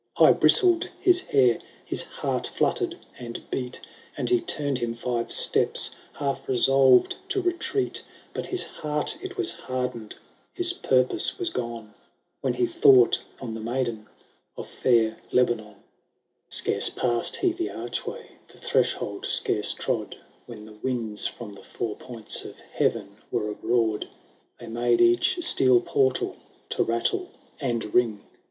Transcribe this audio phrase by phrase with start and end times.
[0.17, 3.79] High bristled his hair, his heart fluttered and beat,
[4.17, 8.01] And he turned him five steps, half resolved to retivnt;
[8.33, 10.15] But his heart it was hardened,
[10.55, 11.93] his purpose was gone,
[12.41, 14.07] W hen he thought on the niaideu
[14.57, 15.75] of fair Lebanon.
[16.49, 16.81] THE FIEE KING.
[16.81, 21.61] 719 Scarce passed he the archway, the threshold scarce trod, When the winds from the
[21.61, 24.07] four points of heaven were abroad;
[24.59, 26.37] They made each steel portal
[26.69, 27.29] to rattle
[27.59, 28.23] and ring.